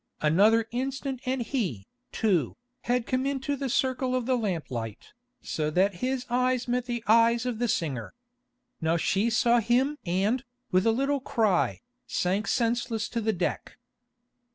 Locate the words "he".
1.43-1.85